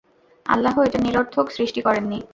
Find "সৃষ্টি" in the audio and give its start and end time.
1.51-1.81